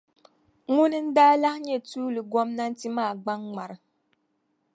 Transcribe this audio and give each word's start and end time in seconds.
Ŋuni 0.73 0.97
n-daa 1.07 1.33
lahi 1.41 1.59
nyɛ 1.65 1.77
tuuli 1.89 2.21
gɔmnanti 2.31 2.87
maa 2.97 3.11
gbaŋ'ŋmara. 3.21 3.75